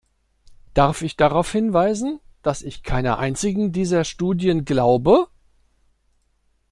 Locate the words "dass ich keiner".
2.41-3.19